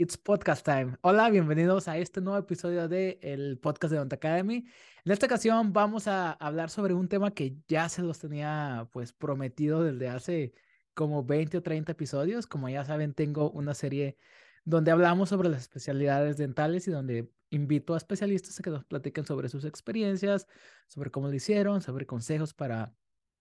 [0.00, 0.96] It's Podcast Time.
[1.00, 4.64] Hola, bienvenidos a este nuevo episodio del el podcast de Don't Academy.
[5.04, 9.12] En esta ocasión vamos a hablar sobre un tema que ya se los tenía pues
[9.12, 10.52] prometido desde hace
[10.94, 12.46] como 20 o 30 episodios.
[12.46, 14.16] Como ya saben, tengo una serie
[14.64, 19.26] donde hablamos sobre las especialidades dentales y donde invito a especialistas a que nos platiquen
[19.26, 20.46] sobre sus experiencias,
[20.86, 22.94] sobre cómo lo hicieron, sobre consejos para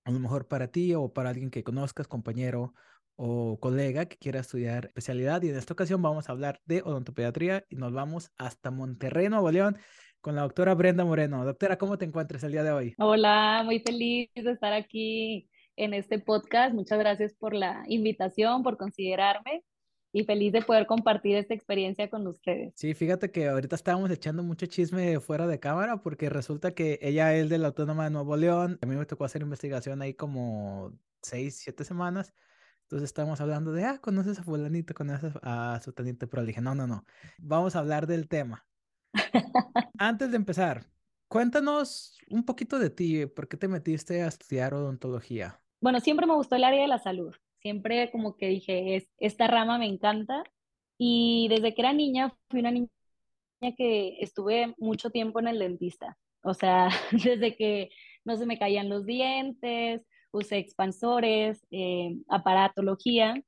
[0.06, 2.74] a lo mejor para ti o para alguien que conozcas, compañero
[3.18, 5.42] o colega que quiera estudiar especialidad.
[5.42, 9.52] Y en esta ocasión vamos a hablar de odontopediatría y nos vamos hasta Monterrey, Nuevo
[9.52, 9.78] León,
[10.22, 11.44] con la doctora Brenda Moreno.
[11.44, 12.96] Doctora, ¿cómo te encuentras el día de hoy?
[13.00, 16.74] Hola, muy feliz de estar aquí en este podcast.
[16.74, 19.64] Muchas gracias por la invitación, por considerarme
[20.14, 22.74] y feliz de poder compartir esta experiencia con ustedes.
[22.76, 27.36] Sí, fíjate que ahorita estábamos echando mucho chisme fuera de cámara porque resulta que ella
[27.36, 28.80] es de la Autónoma de Nuevo León.
[28.82, 32.34] A mí me tocó hacer investigación ahí como seis, siete semanas.
[32.88, 36.62] Entonces estábamos hablando de, ah, conoces a fulanito, conoces a su teniente, pero le dije,
[36.62, 37.06] no, no, no,
[37.38, 38.66] vamos a hablar del tema.
[39.98, 40.86] Antes de empezar,
[41.28, 45.62] cuéntanos un poquito de ti, ¿por qué te metiste a estudiar odontología?
[45.82, 47.36] Bueno, siempre me gustó el área de la salud
[47.68, 50.44] siempre como que dije, es, esta rama me encanta.
[50.98, 52.90] Y desde que era niña, fui una niña
[53.78, 56.18] que estuve mucho tiempo en el dentista.
[56.44, 57.90] O sea, desde que
[58.26, 63.42] no se me caían los dientes, usé expansores, eh, aparatología,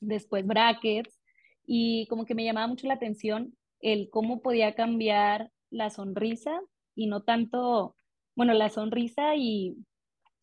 [0.00, 1.20] después brackets,
[1.66, 6.60] y como que me llamaba mucho la atención el cómo podía cambiar la sonrisa
[6.94, 7.96] y no tanto,
[8.36, 9.76] bueno, la sonrisa y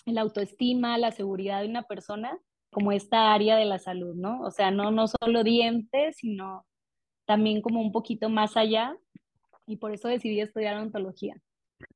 [0.05, 2.39] la autoestima, la seguridad de una persona
[2.71, 4.41] como esta área de la salud, ¿no?
[4.41, 6.65] O sea, no, no solo dientes, sino
[7.25, 8.95] también como un poquito más allá
[9.65, 11.35] y por eso decidí estudiar odontología.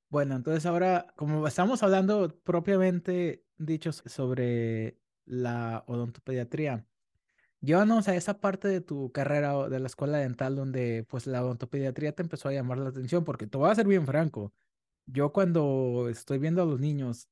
[0.10, 6.86] Bueno, entonces ahora, como estamos hablando propiamente dicho sobre la odontopediatría,
[7.62, 12.14] llévanos a esa parte de tu carrera de la escuela dental donde pues la odontopediatría
[12.14, 14.54] te empezó a llamar la atención, porque te voy a ser bien franco,
[15.06, 17.28] yo cuando estoy viendo a los niños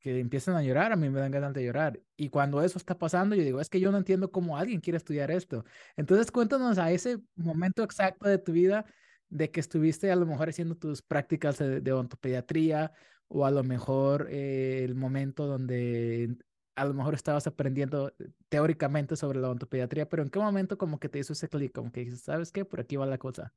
[0.00, 2.00] que empiezan a llorar, a mí me dan ganas de llorar.
[2.16, 4.96] Y cuando eso está pasando, yo digo, es que yo no entiendo cómo alguien quiere
[4.96, 5.64] estudiar esto.
[5.96, 8.86] Entonces, cuéntanos a ese momento exacto de tu vida
[9.28, 12.92] de que estuviste a lo mejor haciendo tus prácticas de, de odontopediatría
[13.30, 16.36] o a lo mejor eh, el momento donde
[16.74, 18.12] a lo mejor estabas aprendiendo
[18.48, 21.72] teóricamente sobre la odontopediatría, pero ¿en qué momento como que te hizo ese clic?
[21.72, 22.64] Como que dices, ¿sabes qué?
[22.64, 23.52] Por aquí va la cosa.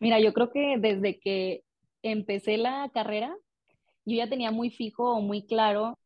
[0.00, 1.62] Mira, yo creo que desde que
[2.02, 3.34] empecé la carrera,
[4.04, 5.98] yo ya tenía muy fijo o muy claro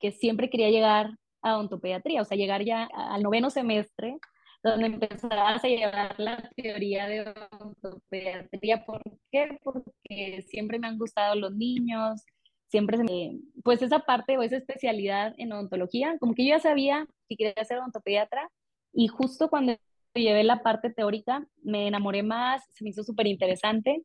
[0.00, 1.10] que siempre quería llegar
[1.42, 4.18] a odontopediatría, o sea, llegar ya al noveno semestre,
[4.64, 8.84] donde empezabas a llevar la teoría de odontopediatría.
[8.84, 9.58] ¿Por qué?
[9.62, 12.24] Porque siempre me han gustado los niños,
[12.68, 16.60] siempre se me, pues esa parte o esa especialidad en odontología, como que yo ya
[16.60, 18.50] sabía que quería ser odontopediatra
[18.92, 19.76] y justo cuando
[20.14, 24.02] llevé la parte teórica me enamoré más, se me hizo súper interesante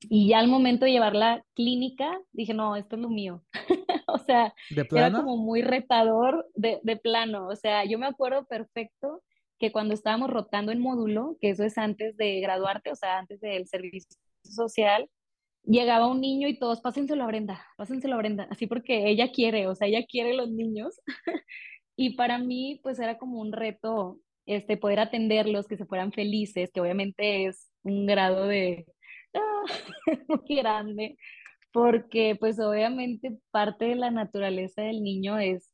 [0.00, 3.42] y ya al momento de llevar la clínica, dije, no, esto es lo mío.
[4.06, 7.48] o sea, era como muy retador de, de, plano.
[7.48, 9.22] O sea, yo me acuerdo perfecto
[9.58, 13.40] que cuando estábamos rotando en módulo, que eso es antes de graduarte, o sea, antes
[13.40, 14.10] del servicio
[14.42, 15.08] social,
[15.64, 19.66] llegaba un niño y todos, pásenselo a Brenda, pásenselo a Brenda, así porque ella quiere,
[19.66, 21.00] o sea, ella quiere los niños.
[21.96, 26.70] y para mí, pues era como un reto este, poder atenderlos, que se fueran felices,
[26.72, 28.86] que obviamente es un grado de,
[30.28, 31.18] muy grande,
[31.72, 35.70] porque pues obviamente parte de la naturaleza del niño es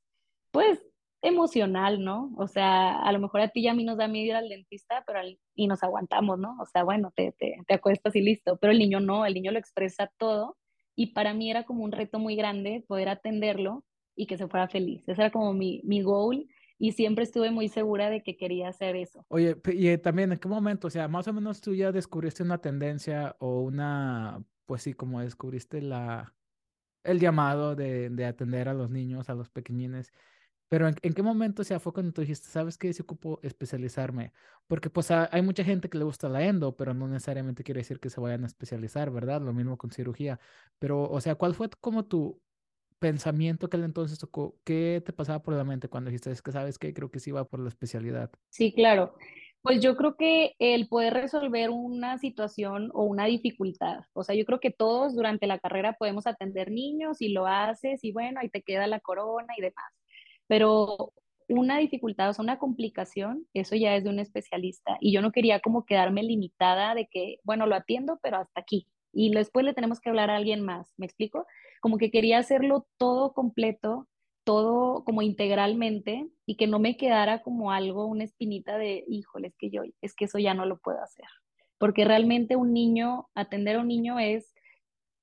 [0.50, 0.80] pues
[1.24, 2.32] emocional, ¿no?
[2.36, 4.48] O sea, a lo mejor a ti y a mí nos da miedo ir al
[4.48, 5.20] dentista, pero
[5.54, 6.56] y nos aguantamos, ¿no?
[6.60, 9.50] O sea, bueno, te, te, te acuestas y listo, pero el niño no, el niño
[9.50, 10.56] lo expresa todo
[10.94, 14.68] y para mí era como un reto muy grande poder atenderlo y que se fuera
[14.68, 15.02] feliz.
[15.08, 16.46] Ese era como mi, mi goal
[16.78, 19.24] y siempre estuve muy segura de que quería hacer eso.
[19.28, 20.88] Oye, y eh, también, ¿en qué momento?
[20.88, 25.20] O sea, más o menos tú ya descubriste una tendencia o una, pues sí, como
[25.20, 26.34] descubriste la,
[27.02, 30.12] el llamado de, de atender a los niños, a los pequeñines.
[30.74, 32.92] Pero ¿en, qué momento, o sea, fue cuando tú dijiste, ¿sabes qué?
[32.92, 34.32] Se ocupo especializarme.
[34.66, 38.00] Porque pues hay mucha gente que le gusta la endo, pero no necesariamente quiere decir
[38.00, 39.40] que se vayan a especializar, ¿verdad?
[39.40, 40.40] Lo mismo con cirugía.
[40.80, 42.42] Pero, o sea, ¿cuál fue como tu,
[42.98, 46.78] pensamiento que entonces tocó, ¿qué te pasaba por la mente cuando dijiste, es que sabes
[46.78, 48.32] que creo que sí va por la especialidad?
[48.48, 49.14] Sí, claro.
[49.60, 54.44] Pues yo creo que el poder resolver una situación o una dificultad, o sea, yo
[54.44, 58.48] creo que todos durante la carrera podemos atender niños y lo haces y bueno, ahí
[58.48, 59.92] te queda la corona y demás,
[60.46, 61.12] pero
[61.48, 65.32] una dificultad, o sea, una complicación, eso ya es de un especialista y yo no
[65.32, 69.74] quería como quedarme limitada de que, bueno, lo atiendo, pero hasta aquí, y después le
[69.74, 71.46] tenemos que hablar a alguien más, ¿me explico?
[71.80, 74.08] Como que quería hacerlo todo completo
[74.44, 79.56] todo como integralmente y que no me quedara como algo, una espinita de, híjole, es
[79.56, 81.26] que yo, es que eso ya no lo puedo hacer.
[81.78, 84.54] Porque realmente un niño, atender a un niño es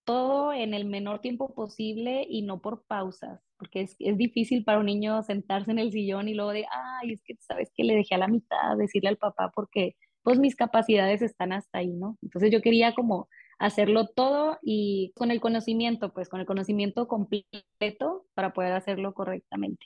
[0.03, 4.79] todo en el menor tiempo posible y no por pausas, porque es, es, difícil para
[4.79, 7.95] un niño sentarse en el sillón y luego de, ay, es que sabes que le
[7.95, 12.17] dejé a la mitad, decirle al papá porque pues mis capacidades están hasta ahí, ¿no?
[12.23, 13.29] Entonces yo quería como
[13.59, 19.85] hacerlo todo y con el conocimiento, pues con el conocimiento completo para poder hacerlo correctamente.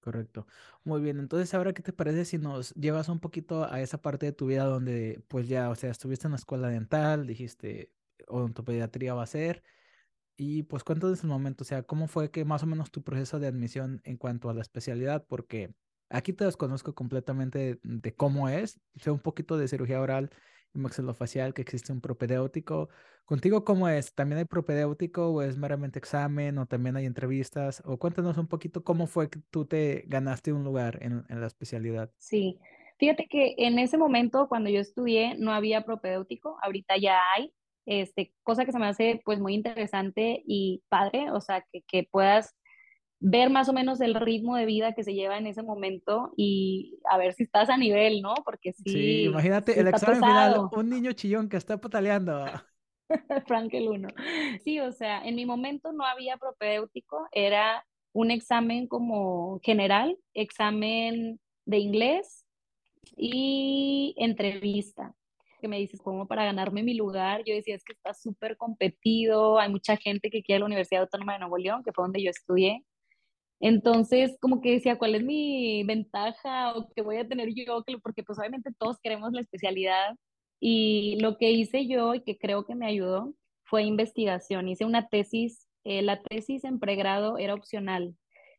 [0.00, 0.46] Correcto.
[0.84, 4.26] Muy bien, entonces ahora qué te parece si nos llevas un poquito a esa parte
[4.26, 7.90] de tu vida donde pues ya, o sea, estuviste en la escuela dental, dijiste
[8.28, 9.62] odontopediatría va a ser
[10.36, 13.38] y pues cuéntanos el momento, o sea, cómo fue que más o menos tu proceso
[13.38, 15.72] de admisión en cuanto a la especialidad, porque
[16.10, 20.30] aquí te desconozco completamente de, cómo es, sé un poquito de cirugía oral
[20.74, 22.88] y maxilofacial, que existe un propedéutico.
[23.24, 24.12] Contigo, ¿cómo es?
[24.12, 27.80] ¿También hay propedéutico o es meramente examen o también hay entrevistas?
[27.84, 31.46] O cuéntanos un poquito cómo fue que tú te ganaste un lugar en, en la
[31.46, 32.10] especialidad.
[32.18, 32.58] Sí,
[32.98, 37.52] fíjate que en ese momento cuando yo estudié no había propedéutico, ahorita ya hay,
[37.86, 42.08] este, cosa que se me hace pues muy interesante y padre, o sea, que, que
[42.10, 42.54] puedas
[43.20, 46.98] ver más o menos el ritmo de vida que se lleva en ese momento y
[47.10, 48.34] a ver si estás a nivel, ¿no?
[48.44, 48.82] Porque sí.
[48.84, 52.44] Sí, imagínate el examen final, un niño chillón que está pataleando.
[53.46, 54.08] Frank el uno.
[54.62, 61.40] Sí, o sea, en mi momento no había propedéutico, era un examen como general, examen
[61.64, 62.44] de inglés
[63.16, 65.14] y entrevista
[65.64, 69.58] que me dices, como para ganarme mi lugar, yo decía, es que está súper competido,
[69.58, 72.28] hay mucha gente que quiere la Universidad Autónoma de Nuevo León, que fue donde yo
[72.28, 72.84] estudié.
[73.60, 77.82] Entonces, como que decía, ¿cuál es mi ventaja o qué voy a tener yo?
[78.02, 80.16] Porque pues obviamente todos queremos la especialidad.
[80.60, 83.34] Y lo que hice yo y que creo que me ayudó
[83.64, 84.68] fue investigación.
[84.68, 88.14] Hice una tesis, eh, la tesis en pregrado era opcional.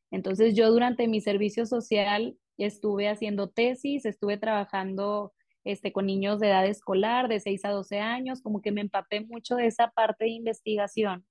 [0.10, 5.34] Entonces yo durante mi servicio social estuve haciendo tesis, estuve trabajando
[5.66, 9.22] este, con niños de edad escolar, de 6 a 12 años, como que me empapé
[9.22, 11.26] mucho de esa parte de investigación.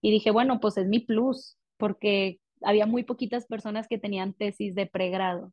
[0.00, 4.74] Y dije, bueno, pues es mi plus, porque había muy poquitas personas que tenían tesis
[4.74, 5.52] de pregrado.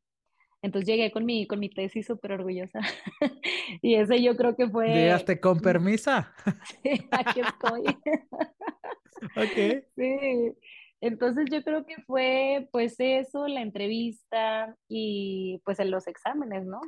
[0.61, 2.79] Entonces llegué con mi, con mi tesis súper orgullosa.
[3.81, 4.87] y ese yo creo que fue...
[4.87, 6.33] ¿Llegaste con permisa?
[6.83, 7.83] sí, aquí estoy.
[9.35, 9.83] ok.
[9.95, 10.53] Sí.
[10.99, 16.81] Entonces yo creo que fue pues eso, la entrevista y pues en los exámenes, ¿no?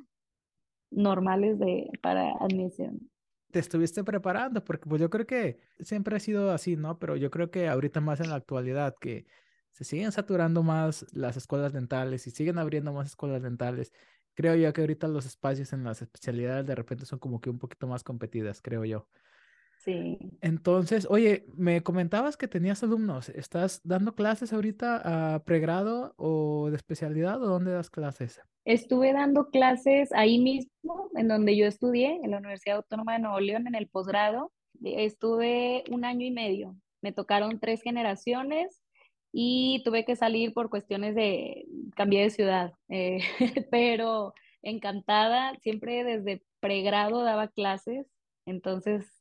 [0.92, 3.10] Normales de, para admisión.
[3.52, 7.00] Te estuviste preparando, porque pues yo creo que siempre ha sido así, ¿no?
[7.00, 9.26] Pero yo creo que ahorita más en la actualidad, que
[9.72, 13.94] se siguen saturando más las escuelas dentales y siguen abriendo más escuelas dentales.
[14.36, 17.60] Creo yo que ahorita los espacios en las especialidades de repente son como que un
[17.60, 19.08] poquito más competidas, creo yo.
[19.80, 20.18] Sí.
[20.42, 23.30] Entonces, oye, me comentabas que tenías alumnos.
[23.30, 28.42] ¿Estás dando clases ahorita a pregrado o de especialidad o dónde das clases?
[28.66, 33.40] Estuve dando clases ahí mismo, en donde yo estudié, en la Universidad Autónoma de Nuevo
[33.40, 34.52] León, en el posgrado.
[34.84, 36.76] Estuve un año y medio.
[37.02, 38.82] Me tocaron tres generaciones
[39.32, 41.66] y tuve que salir por cuestiones de
[41.96, 43.20] cambié de ciudad, eh,
[43.72, 48.08] pero encantada, siempre desde pregrado daba clases,
[48.46, 49.19] entonces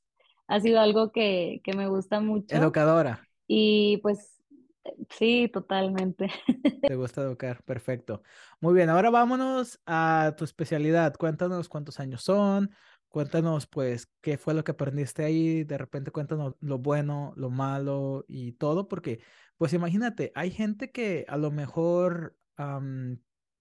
[0.48, 2.56] ha sido algo que, que me gusta mucho.
[2.56, 3.24] Educadora.
[3.46, 4.38] Y pues
[5.10, 6.30] Sí, totalmente.
[6.88, 8.22] Te gusta educar, perfecto.
[8.60, 11.14] Muy bien, ahora vámonos a tu especialidad.
[11.14, 12.70] Cuéntanos cuántos años son,
[13.08, 18.24] cuéntanos pues qué fue lo que aprendiste ahí, de repente cuéntanos lo bueno, lo malo
[18.28, 19.20] y todo, porque
[19.56, 22.36] pues imagínate, hay gente que a lo mejor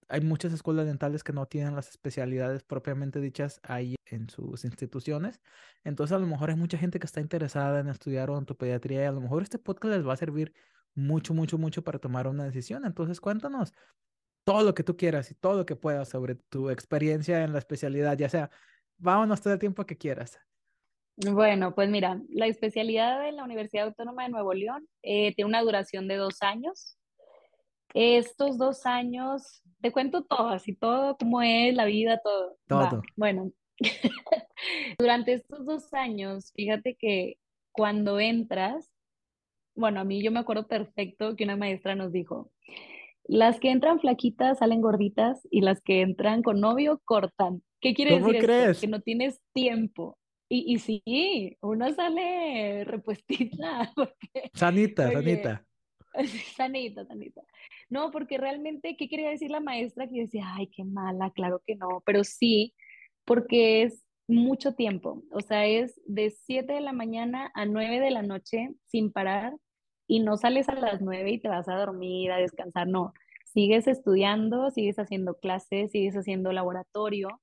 [0.08, 5.40] hay muchas escuelas dentales que no tienen las especialidades propiamente dichas ahí en sus instituciones.
[5.84, 9.12] Entonces a lo mejor hay mucha gente que está interesada en estudiar odontopediatría y a
[9.12, 10.52] lo mejor este podcast les va a servir
[10.94, 12.84] mucho, mucho, mucho para tomar una decisión.
[12.84, 13.72] Entonces, cuéntanos
[14.44, 17.58] todo lo que tú quieras y todo lo que puedas sobre tu experiencia en la
[17.58, 18.50] especialidad, ya sea,
[18.96, 20.38] vámonos todo el tiempo que quieras.
[21.16, 25.62] Bueno, pues mira, la especialidad de la Universidad Autónoma de Nuevo León eh, tiene una
[25.62, 26.97] duración de dos años.
[27.94, 32.56] Estos dos años, te cuento todo, así todo, cómo es la vida, todo.
[32.66, 33.02] Todo.
[33.16, 33.52] Bueno,
[34.98, 37.36] durante estos dos años, fíjate que
[37.72, 38.90] cuando entras,
[39.74, 42.50] bueno, a mí yo me acuerdo perfecto que una maestra nos dijo,
[43.24, 47.62] las que entran flaquitas salen gorditas y las que entran con novio cortan.
[47.80, 48.80] ¿Qué quiere decir crees?
[48.80, 50.18] Que no tienes tiempo.
[50.48, 53.92] Y, y sí, uno sale repuestita.
[54.54, 55.67] sanita, sanita.
[56.56, 57.42] Sanita, sanita.
[57.90, 60.08] No, porque realmente, ¿qué quería decir la maestra?
[60.08, 62.74] Que decía, ay, qué mala, claro que no, pero sí,
[63.24, 68.10] porque es mucho tiempo, o sea, es de 7 de la mañana a 9 de
[68.10, 69.54] la noche sin parar
[70.06, 73.12] y no sales a las nueve y te vas a dormir, a descansar, no.
[73.44, 77.40] Sigues estudiando, sigues haciendo clases, sigues haciendo laboratorio.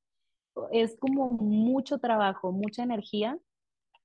[0.71, 3.37] Es como mucho trabajo, mucha energía.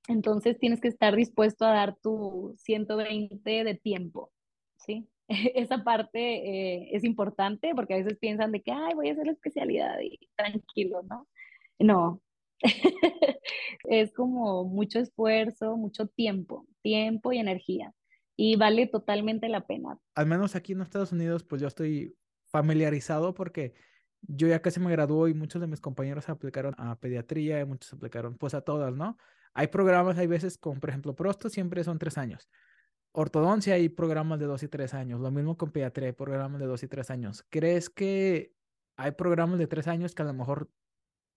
[0.07, 4.31] Entonces tienes que estar dispuesto a dar tu 120 de tiempo,
[4.85, 5.07] ¿sí?
[5.55, 9.25] Esa parte eh, es importante porque a veces piensan de que, ay, voy a hacer
[9.25, 11.27] la especialidad y tranquilo, ¿no?
[11.79, 12.21] No,
[13.85, 17.93] es como mucho esfuerzo, mucho tiempo, tiempo y energía.
[18.35, 19.99] Y vale totalmente la pena.
[20.15, 22.15] Al menos aquí en Estados Unidos, pues yo estoy
[22.47, 23.73] familiarizado porque
[24.21, 27.93] yo ya casi me graduó y muchos de mis compañeros aplicaron a pediatría y muchos
[27.93, 29.17] aplicaron pues a todas, ¿no?
[29.53, 32.49] Hay programas, hay veces con, por ejemplo, prosto siempre son tres años.
[33.13, 35.19] Ortodoncia hay programas de dos y tres años.
[35.19, 37.45] Lo mismo con pediatría, hay programas de dos y tres años.
[37.49, 38.53] ¿Crees que
[38.95, 40.69] hay programas de tres años que a lo mejor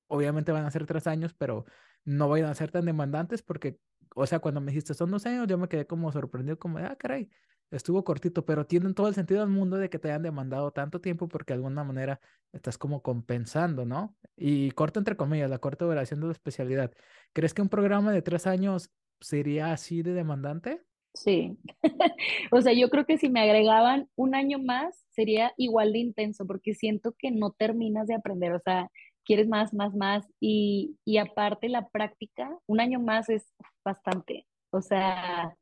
[0.06, 1.64] obviamente van a ser tres años, pero
[2.04, 3.78] no vayan a ser tan demandantes porque,
[4.14, 6.96] o sea, cuando me dijiste son dos años, yo me quedé como sorprendido, como, ah,
[6.96, 7.30] caray,
[7.70, 11.00] estuvo cortito, pero tienen todo el sentido del mundo de que te hayan demandado tanto
[11.00, 12.20] tiempo porque de alguna manera
[12.52, 14.16] estás como compensando, ¿no?
[14.36, 16.92] Y corto entre comillas, la corta duración de la especialidad.
[17.32, 18.90] ¿Crees que un programa de tres años
[19.20, 20.84] sería así de demandante?
[21.14, 21.56] Sí,
[22.52, 26.44] o sea, yo creo que si me agregaban un año más sería igual de intenso
[26.46, 28.90] porque siento que no terminas de aprender, o sea,
[29.24, 30.26] quieres más, más, más.
[30.40, 33.46] Y, y aparte la práctica, un año más es
[33.84, 34.46] bastante.
[34.70, 35.56] O sea,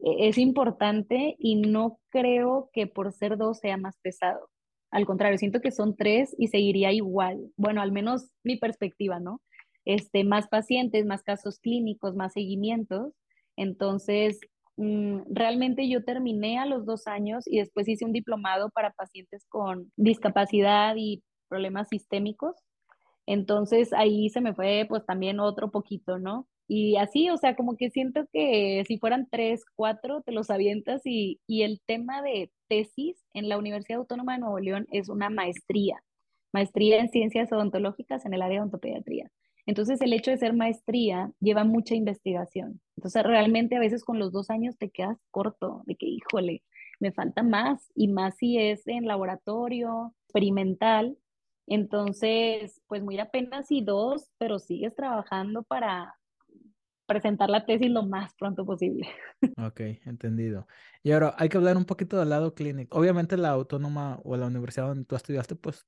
[0.00, 4.50] e, es importante y no creo que por ser dos sea más pesado.
[4.90, 7.52] Al contrario, siento que son tres y seguiría igual.
[7.56, 9.40] Bueno, al menos mi perspectiva, ¿no?
[9.84, 13.14] Este, más pacientes, más casos clínicos, más seguimientos.
[13.56, 14.40] Entonces,
[15.28, 19.92] realmente yo terminé a los dos años y después hice un diplomado para pacientes con
[19.96, 22.56] discapacidad y problemas sistémicos.
[23.26, 26.48] Entonces ahí se me fue pues también otro poquito, ¿no?
[26.66, 31.02] Y así, o sea, como que siento que si fueran tres, cuatro, te los avientas
[31.04, 35.30] y, y el tema de tesis en la Universidad Autónoma de Nuevo León es una
[35.30, 36.02] maestría,
[36.52, 39.30] maestría en ciencias odontológicas en el área de odontopediatría.
[39.66, 42.80] Entonces el hecho de ser maestría lleva mucha investigación.
[42.96, 46.62] Entonces realmente a veces con los dos años te quedas corto, de que híjole,
[46.98, 51.16] me falta más y más si es en laboratorio, experimental,
[51.70, 56.16] entonces, pues muy apenas y dos, pero sigues trabajando para
[57.06, 59.08] presentar la tesis lo más pronto posible.
[59.56, 60.66] Ok, entendido.
[61.02, 62.98] Y ahora hay que hablar un poquito del lado clínico.
[62.98, 65.86] Obviamente la autónoma o la universidad donde tú estudiaste, pues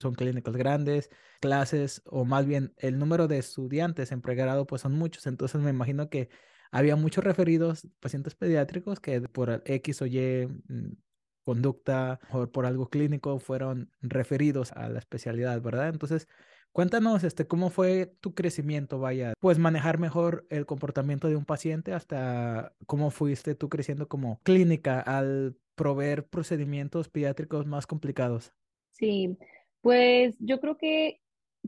[0.00, 1.10] son clínicos grandes,
[1.40, 5.26] clases, o más bien el número de estudiantes en pregrado, pues son muchos.
[5.26, 6.28] Entonces me imagino que
[6.70, 10.96] había muchos referidos, pacientes pediátricos, que por X o Y mm,
[11.44, 15.88] conducta o por algo clínico fueron referidos a la especialidad, ¿verdad?
[15.88, 16.26] Entonces,
[16.72, 21.92] cuéntanos este cómo fue tu crecimiento, vaya, pues manejar mejor el comportamiento de un paciente
[21.92, 28.52] hasta cómo fuiste tú creciendo como clínica al proveer procedimientos pediátricos más complicados.
[28.92, 29.36] Sí,
[29.84, 31.20] pues yo creo que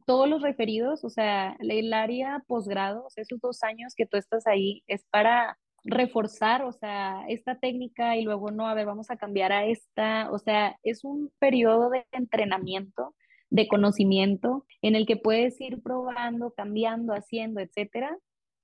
[0.07, 4.83] todos los referidos, o sea, el área posgrado, esos dos años que tú estás ahí,
[4.87, 9.53] es para reforzar, o sea, esta técnica y luego no, a ver, vamos a cambiar
[9.53, 13.15] a esta, o sea, es un periodo de entrenamiento,
[13.51, 18.17] de conocimiento, en el que puedes ir probando, cambiando, haciendo, etcétera.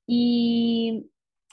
[0.06, 1.10] Y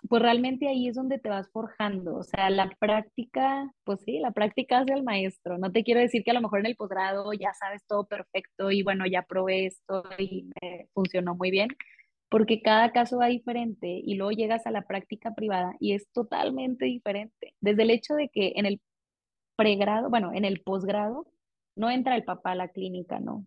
[0.08, 4.32] pues realmente ahí es donde te vas forjando, o sea, la práctica, pues sí, la
[4.32, 5.58] práctica hace el maestro.
[5.58, 8.72] No te quiero decir que a lo mejor en el posgrado ya sabes todo perfecto
[8.72, 10.50] y bueno, ya probé esto y
[10.94, 11.70] funcionó muy bien,
[12.30, 16.86] porque cada caso va diferente y luego llegas a la práctica privada y es totalmente
[16.86, 17.56] diferente.
[17.60, 18.82] Desde el hecho de que en el
[19.58, 21.28] pregrado, bueno, en el posgrado,
[21.76, 23.46] no entra el papá a la clínica, ¿no?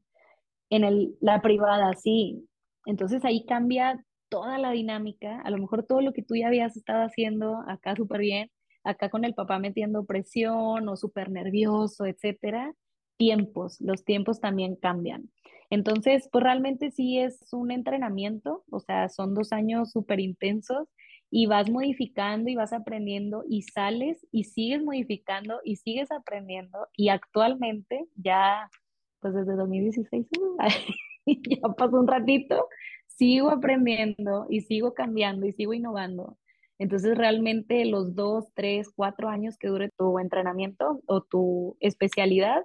[0.71, 2.49] En el, la privada, sí.
[2.87, 6.75] Entonces ahí cambia toda la dinámica, a lo mejor todo lo que tú ya habías
[6.75, 8.51] estado haciendo acá súper bien,
[8.83, 12.75] acá con el papá metiendo presión o súper nervioso, etcétera,
[13.19, 15.29] tiempos, los tiempos también cambian.
[15.69, 20.89] Entonces, pues realmente sí es un entrenamiento, o sea, son dos años súper intensos
[21.31, 27.11] y vas modificando y vas aprendiendo y sales y sigues modificando y sigues aprendiendo y
[27.11, 28.71] actualmente ya,
[29.21, 30.27] pues desde 2016,
[31.27, 32.67] ya pasó un ratito,
[33.17, 36.39] sigo aprendiendo y sigo cambiando y sigo innovando.
[36.79, 42.65] Entonces, realmente los dos, tres, cuatro años que dure tu entrenamiento o tu especialidad,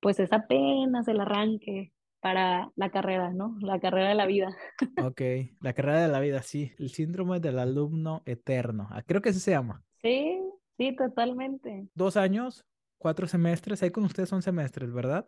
[0.00, 3.56] pues es apenas el arranque para la carrera, ¿no?
[3.60, 4.56] La carrera de la vida.
[5.06, 5.20] Ok,
[5.60, 6.72] la carrera de la vida, sí.
[6.78, 8.88] El síndrome del alumno eterno.
[8.90, 9.84] Ah, creo que así se llama.
[10.02, 10.40] Sí,
[10.76, 11.88] sí, totalmente.
[11.94, 12.64] Dos años,
[12.98, 13.82] cuatro semestres.
[13.82, 15.26] Ahí con ustedes son semestres, ¿verdad?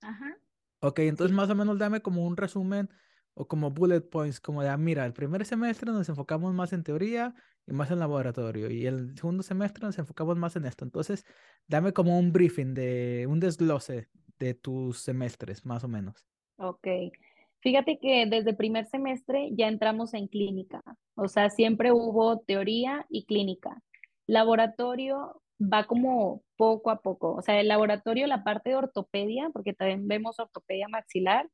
[0.00, 0.38] Ajá.
[0.80, 2.88] Ok, entonces más o menos dame como un resumen
[3.38, 6.82] o como bullet points, como de, ah, mira, el primer semestre nos enfocamos más en
[6.82, 7.36] teoría
[7.68, 10.84] y más en laboratorio, y el segundo semestre nos enfocamos más en esto.
[10.84, 11.24] Entonces,
[11.68, 14.08] dame como un briefing de un desglose
[14.40, 16.26] de tus semestres, más o menos.
[16.56, 16.88] Ok.
[17.60, 20.82] Fíjate que desde primer semestre ya entramos en clínica,
[21.14, 23.82] o sea, siempre hubo teoría y clínica.
[24.26, 29.74] Laboratorio va como poco a poco, o sea, el laboratorio, la parte de ortopedia, porque
[29.74, 31.48] también vemos ortopedia maxilar,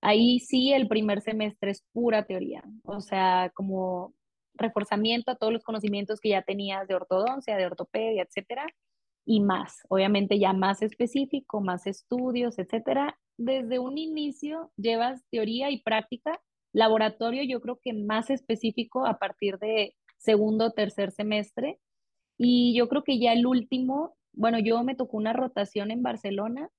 [0.00, 4.14] ahí sí el primer semestre es pura teoría, o sea, como
[4.54, 8.66] reforzamiento a todos los conocimientos que ya tenías de ortodoncia, de ortopedia, etcétera,
[9.24, 13.18] y más, obviamente ya más específico, más estudios, etcétera.
[13.36, 16.40] Desde un inicio llevas teoría y práctica,
[16.72, 21.78] laboratorio yo creo que más específico a partir de segundo o tercer semestre,
[22.36, 26.70] y yo creo que ya el último, bueno, yo me tocó una rotación en Barcelona,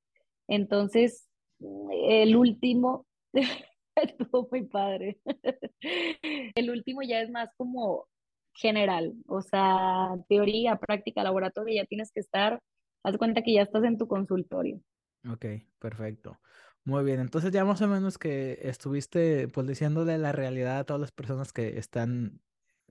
[0.47, 3.05] entonces el último
[3.95, 5.19] estuvo muy padre.
[6.55, 8.07] El último ya es más como
[8.53, 12.59] general, o sea, teoría, práctica, laboratorio, ya tienes que estar,
[13.03, 14.81] haz cuenta que ya estás en tu consultorio.
[15.29, 15.45] Ok,
[15.79, 16.39] perfecto.
[16.83, 20.99] Muy bien, entonces ya más o menos que estuviste pues diciéndole la realidad a todas
[20.99, 22.41] las personas que están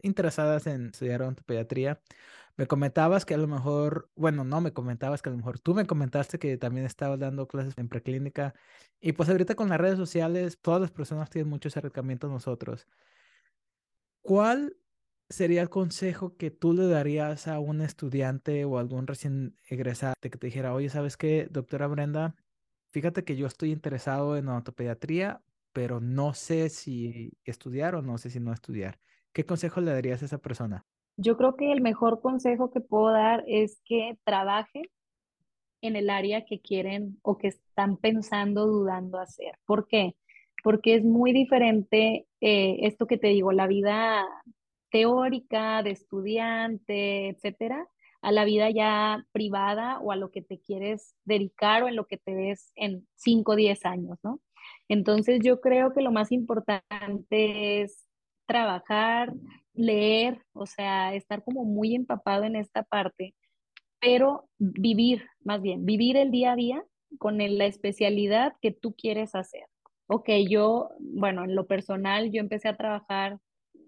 [0.02, 2.00] interesadas en estudiar ontopediatría.
[2.56, 5.74] Me comentabas que a lo mejor, bueno, no me comentabas que a lo mejor tú
[5.74, 8.54] me comentaste que también estabas dando clases en preclínica
[9.00, 12.86] y pues ahorita con las redes sociales todas las personas tienen mucho acercamiento a nosotros.
[14.22, 14.76] ¿Cuál
[15.28, 20.30] sería el consejo que tú le darías a un estudiante o algún recién egresado que
[20.30, 22.36] te dijera, oye, ¿sabes qué, doctora Brenda?
[22.92, 28.30] Fíjate que yo estoy interesado en ontopediatría, pero no sé si estudiar o no sé
[28.30, 29.00] si no estudiar.
[29.32, 30.86] ¿Qué consejo le darías a esa persona?
[31.22, 34.90] Yo creo que el mejor consejo que puedo dar es que trabaje
[35.82, 39.58] en el área que quieren o que están pensando, dudando hacer.
[39.66, 40.16] ¿Por qué?
[40.64, 44.26] Porque es muy diferente eh, esto que te digo, la vida
[44.90, 47.86] teórica de estudiante, etcétera,
[48.22, 52.06] a la vida ya privada o a lo que te quieres dedicar o en lo
[52.06, 54.40] que te ves en 5 o 10 años, ¿no?
[54.88, 58.09] Entonces yo creo que lo más importante es
[58.50, 59.32] trabajar,
[59.74, 63.36] leer, o sea, estar como muy empapado en esta parte,
[64.00, 66.84] pero vivir, más bien, vivir el día a día
[67.18, 69.66] con la especialidad que tú quieres hacer.
[70.08, 73.38] Ok, yo, bueno, en lo personal, yo empecé a trabajar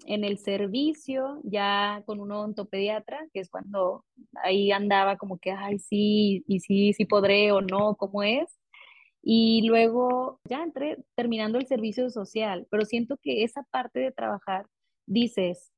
[0.07, 4.05] en el servicio ya con un odontopediatra, que es cuando
[4.44, 8.62] ahí andaba como que, ay, sí, y sí, sí podré o no, ¿cómo es?
[9.22, 14.66] Y luego ya entré terminando el servicio social, pero siento que esa parte de trabajar,
[15.06, 15.72] dices,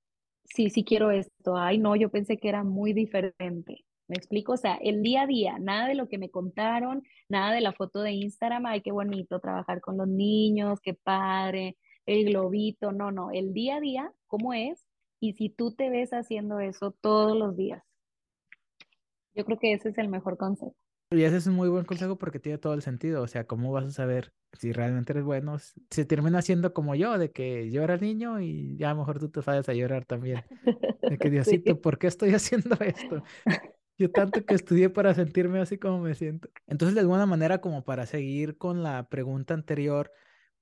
[0.44, 3.84] sí, sí quiero esto, ay, no, yo pensé que era muy diferente.
[4.08, 4.52] ¿Me explico?
[4.52, 7.72] O sea, el día a día, nada de lo que me contaron, nada de la
[7.72, 11.76] foto de Instagram, ay, qué bonito trabajar con los niños, qué padre,
[12.06, 14.86] el globito, no, no, el día a día, ¿cómo es?
[15.20, 17.82] Y si tú te ves haciendo eso todos los días,
[19.34, 20.76] yo creo que ese es el mejor consejo.
[21.10, 23.22] Y ese es un muy buen consejo porque tiene todo el sentido.
[23.22, 25.56] O sea, ¿cómo vas a saber si realmente eres bueno?
[25.90, 29.18] Se termina siendo como yo, de que yo era niño y ya a lo mejor
[29.18, 30.44] tú te sabes a llorar también.
[31.02, 33.22] De que Diosito, ¿por qué estoy haciendo esto?
[33.96, 36.48] Yo tanto que estudié para sentirme así como me siento.
[36.66, 40.10] Entonces, de alguna manera, como para seguir con la pregunta anterior,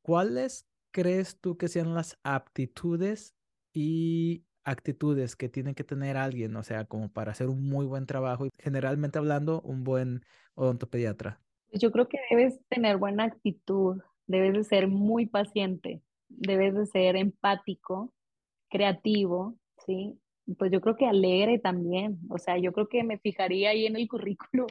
[0.03, 3.35] ¿cuáles crees tú que sean las aptitudes
[3.73, 8.07] y actitudes que tiene que tener alguien, o sea, como para hacer un muy buen
[8.07, 11.41] trabajo y generalmente hablando, un buen odontopediatra?
[11.73, 17.17] Yo creo que debes tener buena actitud, debes de ser muy paciente, debes de ser
[17.17, 18.13] empático,
[18.69, 20.19] creativo, ¿sí?
[20.59, 23.97] Pues yo creo que alegre también, o sea, yo creo que me fijaría ahí en
[23.97, 24.69] el currículum,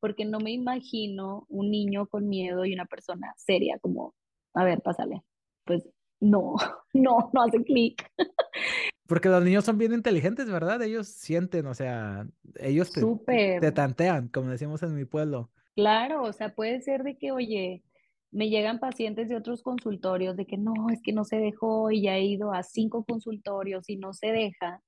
[0.00, 4.14] porque no me imagino un niño con miedo y una persona seria como,
[4.54, 5.22] a ver, pásale.
[5.64, 5.88] Pues
[6.20, 6.54] no,
[6.94, 8.08] no, no hace clic.
[9.08, 10.82] Porque los niños son bien inteligentes, ¿verdad?
[10.82, 12.28] Ellos sienten, o sea,
[12.60, 15.50] ellos te, te, tantean, como decimos en mi pueblo.
[15.74, 17.82] Claro, o sea, puede ser de que, oye,
[18.30, 22.02] me llegan pacientes de otros consultorios de que no, es que no se dejó y
[22.02, 24.82] ya he ido a cinco consultorios y no se deja.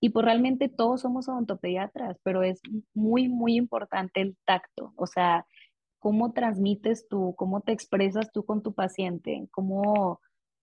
[0.00, 2.60] Y pues realmente todos somos odontopediatras, pero es
[2.92, 5.46] muy, muy importante el tacto, o sea,
[5.98, 10.20] cómo transmites tú, cómo te expresas tú con tu paciente, cómo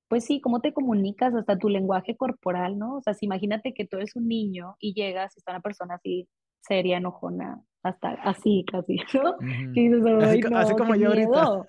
[0.09, 2.97] pues sí, cómo te comunicas, hasta tu lenguaje corporal, ¿no?
[2.97, 5.95] O sea, si imagínate que tú eres un niño y llegas y está una persona
[5.95, 6.27] así
[6.61, 9.37] seria, enojona, hasta así casi, ¿no?
[9.71, 11.65] dices, así, así, como yo ahorita.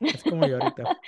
[0.00, 0.84] es como yo ahorita.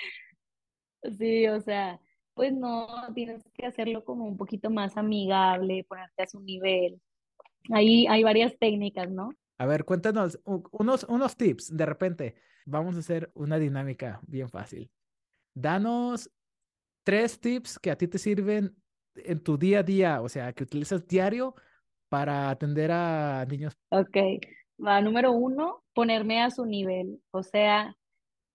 [1.16, 2.00] Sí, o sea,
[2.34, 7.00] pues no, tienes que hacerlo como un poquito más amigable, ponerte a su nivel.
[7.70, 9.30] Ahí hay varias técnicas, ¿no?
[9.58, 11.76] A ver, cuéntanos unos, unos tips.
[11.76, 12.34] De repente,
[12.66, 14.90] vamos a hacer una dinámica bien fácil.
[15.60, 16.30] Danos
[17.04, 18.76] tres tips que a ti te sirven
[19.14, 21.54] en tu día a día, o sea, que utilizas diario
[22.08, 23.76] para atender a niños.
[23.90, 24.16] Ok,
[24.84, 27.96] va, número uno, ponerme a su nivel, o sea,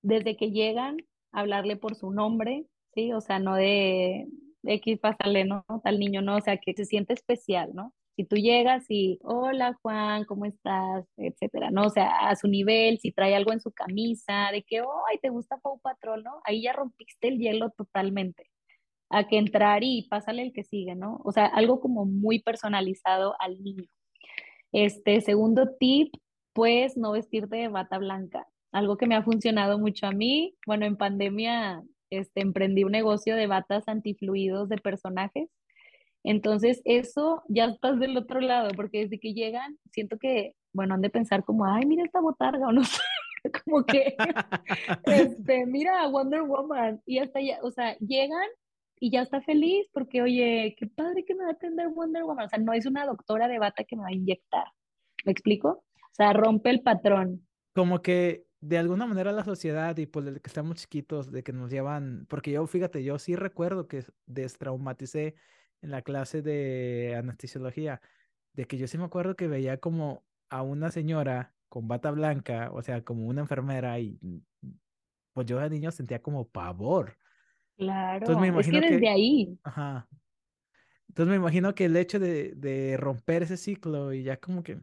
[0.02, 0.98] desde que llegan,
[1.32, 3.12] hablarle por su nombre, ¿sí?
[3.14, 4.28] O sea, no de
[4.64, 5.66] X, pásale, ¿no?
[5.84, 6.38] Tal niño, ¿no?
[6.38, 7.94] O sea, que se siente especial, ¿no?
[8.16, 11.06] Si tú llegas y, hola Juan, ¿cómo estás?
[11.18, 11.84] Etcétera, ¿no?
[11.88, 15.30] O sea, a su nivel, si trae algo en su camisa, de que, ay, ¿te
[15.30, 16.42] gusta Pau Patrol, no?
[16.46, 18.50] Ahí ya rompiste el hielo totalmente.
[19.10, 21.22] A que entrar y pásale el que sigue, ¿no?
[21.24, 23.86] O sea, algo como muy personalizado al niño.
[24.72, 26.14] Este, segundo tip,
[26.54, 28.48] pues no vestirte de bata blanca.
[28.72, 30.56] Algo que me ha funcionado mucho a mí.
[30.68, 35.50] Bueno, en pandemia este, emprendí un negocio de batas antifluidos de personajes.
[36.24, 41.02] Entonces, eso ya estás del otro lado, porque desde que llegan, siento que, bueno, han
[41.02, 43.02] de pensar como, ay, mira esta botarga, o no sé,
[43.66, 44.16] como que,
[45.06, 48.48] este, mira Wonder Woman, y hasta ya, o sea, llegan
[49.00, 52.46] y ya está feliz porque, oye, qué padre que me va a atender Wonder Woman.
[52.46, 54.64] O sea, no es una doctora de bata que me va a inyectar.
[55.26, 55.84] ¿Me explico?
[55.96, 57.46] O sea, rompe el patrón.
[57.74, 61.52] Como que de alguna manera la sociedad y por el que estamos chiquitos, de que
[61.52, 65.36] nos llevan, porque yo, fíjate, yo sí recuerdo que destraumaticé
[65.84, 68.02] en la clase de anestesiología,
[68.54, 72.72] de que yo sí me acuerdo que veía como a una señora con bata blanca,
[72.72, 74.18] o sea, como una enfermera y
[75.34, 77.18] pues yo de niño sentía como pavor.
[77.78, 79.60] Claro, Entonces me imagino es que desde ahí.
[79.64, 80.08] Ajá.
[81.10, 84.80] Entonces me imagino que el hecho de, de romper ese ciclo y ya como que,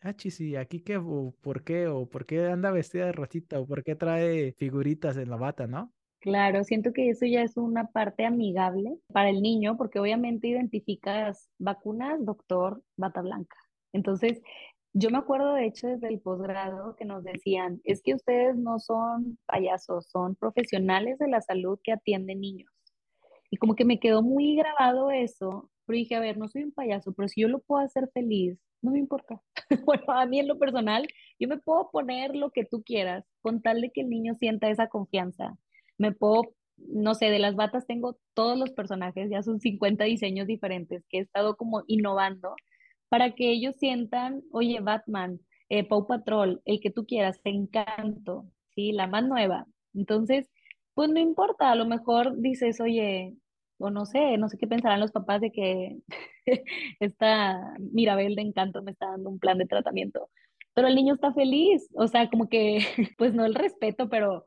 [0.00, 3.66] ah, sí, aquí qué, o por qué, o por qué anda vestida de rosita, o
[3.66, 5.92] por qué trae figuritas en la bata, ¿no?
[6.24, 11.50] Claro, siento que eso ya es una parte amigable para el niño, porque obviamente identificas
[11.58, 13.58] vacunas, doctor, bata blanca.
[13.92, 14.40] Entonces,
[14.94, 18.78] yo me acuerdo de hecho desde el posgrado que nos decían, es que ustedes no
[18.78, 22.72] son payasos, son profesionales de la salud que atienden niños.
[23.50, 26.72] Y como que me quedó muy grabado eso, pero dije, a ver, no soy un
[26.72, 29.42] payaso, pero si yo lo puedo hacer feliz, no me importa.
[29.84, 31.06] bueno, a mí en lo personal,
[31.38, 34.70] yo me puedo poner lo que tú quieras, con tal de que el niño sienta
[34.70, 35.58] esa confianza.
[35.98, 40.46] Me puedo, no sé, de las batas tengo todos los personajes, ya son 50 diseños
[40.46, 42.54] diferentes que he estado como innovando
[43.08, 48.92] para que ellos sientan, oye, Batman, eh, Paw Patrol, el que tú quieras, Encanto, ¿sí?
[48.92, 49.66] La más nueva.
[49.94, 50.50] Entonces,
[50.94, 53.34] pues no importa, a lo mejor dices, oye,
[53.78, 55.98] o no sé, no sé qué pensarán los papás de que
[57.00, 60.30] esta Mirabel de Encanto me está dando un plan de tratamiento,
[60.74, 62.78] pero el niño está feliz, o sea, como que,
[63.18, 64.44] pues no el respeto, pero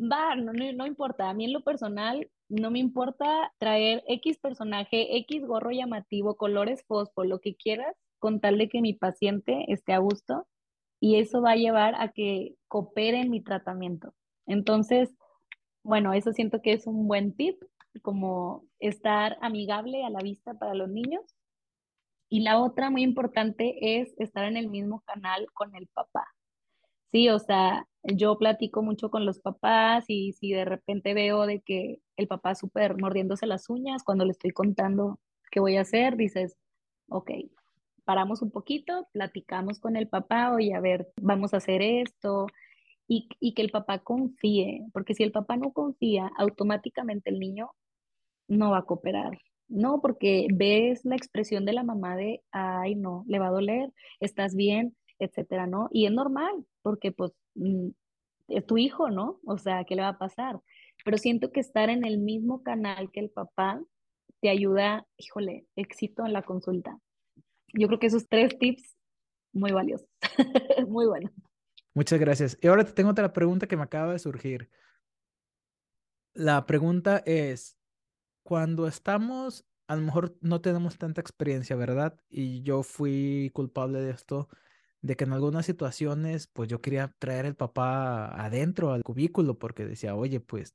[0.00, 4.38] va, no, no, no importa, a mí en lo personal no me importa traer X
[4.38, 9.64] personaje, X gorro llamativo, colores fosfo, lo que quieras, con tal de que mi paciente
[9.72, 10.46] esté a gusto
[11.00, 14.14] y eso va a llevar a que coopere en mi tratamiento.
[14.46, 15.10] Entonces,
[15.82, 17.62] bueno, eso siento que es un buen tip,
[18.02, 21.22] como estar amigable a la vista para los niños.
[22.28, 26.28] Y la otra muy importante es estar en el mismo canal con el papá.
[27.12, 31.60] Sí, o sea, yo platico mucho con los papás y si de repente veo de
[31.60, 35.18] que el papá súper mordiéndose las uñas cuando le estoy contando
[35.50, 36.56] qué voy a hacer, dices,
[37.08, 37.30] ok,
[38.04, 42.46] paramos un poquito, platicamos con el papá, oye, a ver, vamos a hacer esto,
[43.08, 47.72] y, y, que el papá confíe, porque si el papá no confía, automáticamente el niño
[48.48, 49.38] no va a cooperar.
[49.68, 53.92] No, porque ves la expresión de la mamá de, ay, no, le va a doler,
[54.20, 55.88] estás bien, etcétera, ¿no?
[55.92, 57.90] Y es normal, porque pues mm,
[58.48, 59.40] es tu hijo, ¿no?
[59.44, 60.60] O sea, ¿qué le va a pasar?
[61.04, 63.80] Pero siento que estar en el mismo canal que el papá
[64.40, 66.98] te ayuda, híjole, éxito en la consulta.
[67.72, 68.96] Yo creo que esos tres tips,
[69.52, 70.08] muy valiosos,
[70.88, 71.30] muy buenos.
[71.94, 72.58] Muchas gracias.
[72.60, 74.70] Y ahora te tengo otra pregunta que me acaba de surgir.
[76.32, 77.76] La pregunta es,
[78.42, 82.18] cuando estamos, a lo mejor no tenemos tanta experiencia, ¿verdad?
[82.28, 84.48] Y yo fui culpable de esto
[85.02, 89.86] de que en algunas situaciones, pues yo quería traer el papá adentro al cubículo porque
[89.86, 90.74] decía, oye, pues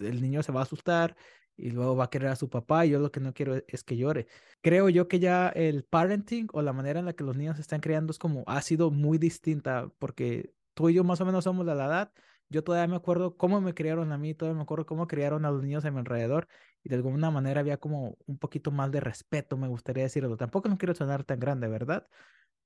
[0.00, 1.16] el niño se va a asustar
[1.56, 3.82] y luego va a querer a su papá y yo lo que no quiero es
[3.84, 4.26] que llore.
[4.60, 7.62] Creo yo que ya el parenting o la manera en la que los niños se
[7.62, 11.44] están criando es como ha sido muy distinta porque tú y yo más o menos
[11.44, 12.12] somos de la edad.
[12.50, 15.50] Yo todavía me acuerdo cómo me criaron a mí, todavía me acuerdo cómo criaron a
[15.50, 16.48] los niños a mi alrededor
[16.82, 20.36] y de alguna manera había como un poquito más de respeto, me gustaría decirlo.
[20.36, 22.08] Tampoco no quiero sonar tan grande, ¿verdad?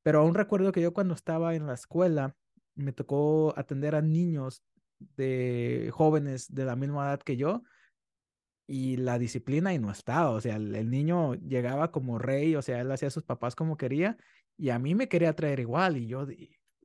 [0.03, 2.37] Pero aún recuerdo que yo cuando estaba en la escuela
[2.75, 4.62] me tocó atender a niños
[5.17, 7.62] de jóvenes de la misma edad que yo
[8.67, 12.81] y la disciplina ahí no estaba, o sea, el, niño llegaba como rey, o sea,
[12.81, 14.17] él hacía a sus papás como quería
[14.57, 16.27] y a mí me quería traer igual y yo,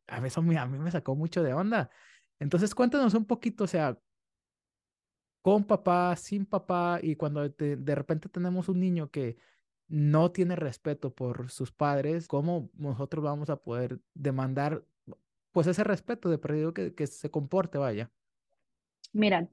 [0.08, 1.90] a eso a mí me sacó mucho de onda.
[2.40, 3.98] Entonces cuéntanos un poquito, o sea,
[5.42, 9.38] con papá, sin papá, y cuando de repente tenemos un niño que
[9.88, 14.84] no tiene respeto por sus padres, ¿cómo nosotros vamos a poder demandar
[15.52, 18.12] pues ese respeto de perdido que, que se comporte, vaya?
[19.14, 19.48] Mira,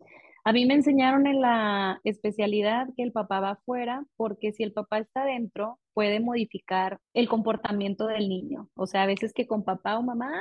[0.45, 4.73] a mí me enseñaron en la especialidad que el papá va afuera porque si el
[4.73, 8.69] papá está dentro puede modificar el comportamiento del niño.
[8.75, 10.33] O sea, a veces que con papá o mamá,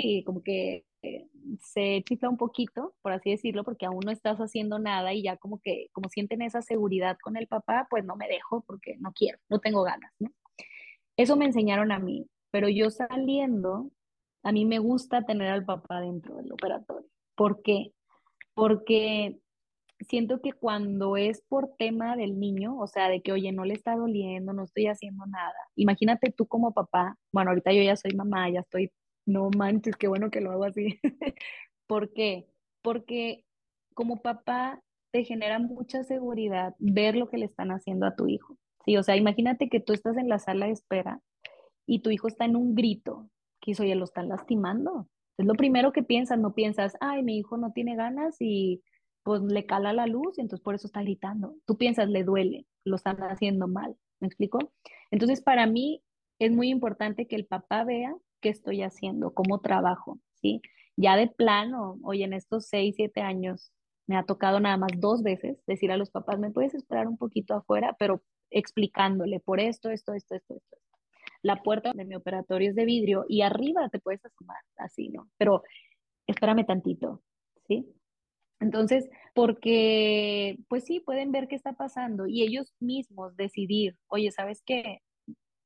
[0.00, 0.84] y como que
[1.60, 5.36] se chifla un poquito, por así decirlo, porque aún no estás haciendo nada y ya
[5.36, 9.12] como que, como sienten esa seguridad con el papá, pues no me dejo porque no
[9.12, 10.12] quiero, no tengo ganas.
[11.16, 13.90] Eso me enseñaron a mí, pero yo saliendo,
[14.42, 17.08] a mí me gusta tener al papá dentro del operatorio.
[17.34, 17.92] ¿Por qué?
[18.54, 19.38] Porque
[20.00, 23.74] siento que cuando es por tema del niño, o sea, de que, oye, no le
[23.74, 25.54] está doliendo, no estoy haciendo nada.
[25.76, 28.90] Imagínate tú como papá, bueno, ahorita yo ya soy mamá, ya estoy
[29.26, 31.00] no manches, qué bueno que lo hago así.
[31.86, 32.46] ¿Por qué?
[32.82, 33.44] Porque
[33.94, 34.82] como papá
[35.12, 38.56] te genera mucha seguridad ver lo que le están haciendo a tu hijo.
[38.84, 41.20] Sí, o sea, imagínate que tú estás en la sala de espera
[41.86, 43.28] y tu hijo está en un grito,
[43.60, 45.08] que ya lo están lastimando.
[45.38, 48.82] Es lo primero que piensas, no piensas, ay, mi hijo no tiene ganas y
[49.22, 51.54] pues le cala la luz y entonces por eso está gritando.
[51.64, 53.96] Tú piensas, le duele, lo están haciendo mal.
[54.20, 54.58] ¿Me explico?
[55.10, 56.02] Entonces, para mí
[56.38, 60.60] es muy importante que el papá vea qué estoy haciendo, cómo trabajo, ¿sí?
[60.96, 63.72] Ya de plano, hoy en estos seis, siete años,
[64.06, 67.16] me ha tocado nada más dos veces decir a los papás, ¿me puedes esperar un
[67.16, 67.96] poquito afuera?
[67.98, 70.76] Pero explicándole por esto, esto, esto, esto, esto.
[71.40, 75.30] La puerta de mi operatorio es de vidrio y arriba te puedes asomar, así, ¿no?
[75.38, 75.62] Pero
[76.26, 77.22] espérame tantito,
[77.66, 77.86] ¿sí?
[78.60, 84.62] Entonces, porque, pues sí, pueden ver qué está pasando y ellos mismos decidir, oye, ¿sabes
[84.64, 85.00] qué?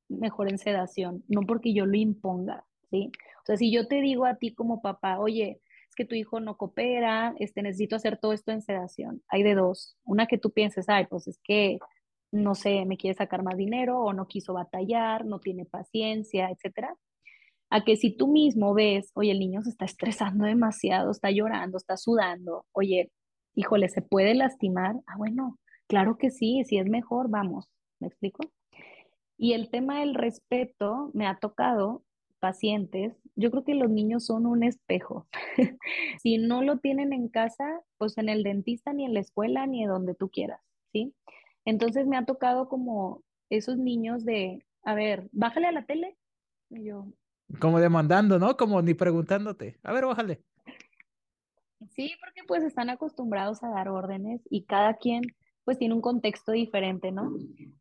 [0.09, 3.11] Mejor en sedación, no porque yo lo imponga, ¿sí?
[3.43, 6.39] O sea, si yo te digo a ti como papá, oye, es que tu hijo
[6.39, 9.97] no coopera, este, necesito hacer todo esto en sedación, hay de dos.
[10.05, 11.79] Una que tú pienses, ay, pues es que,
[12.31, 16.95] no sé, me quiere sacar más dinero o no quiso batallar, no tiene paciencia, etcétera.
[17.69, 21.77] A que si tú mismo ves, oye, el niño se está estresando demasiado, está llorando,
[21.77, 23.11] está sudando, oye,
[23.55, 24.95] híjole, ¿se puede lastimar?
[25.07, 27.67] Ah, bueno, claro que sí, si es mejor, vamos,
[27.99, 28.41] ¿me explico?
[29.37, 32.03] Y el tema del respeto me ha tocado
[32.39, 35.27] pacientes, yo creo que los niños son un espejo.
[36.21, 39.83] si no lo tienen en casa, pues en el dentista, ni en la escuela, ni
[39.83, 41.13] en donde tú quieras, ¿sí?
[41.65, 46.17] Entonces me ha tocado como esos niños de, a ver, bájale a la tele.
[46.69, 47.07] Y yo.
[47.59, 48.57] Como demandando, ¿no?
[48.57, 49.77] Como ni preguntándote.
[49.83, 50.41] A ver, bájale.
[51.89, 55.21] Sí, porque pues están acostumbrados a dar órdenes y cada quien
[55.67, 57.29] pues tiene un contexto diferente, ¿no?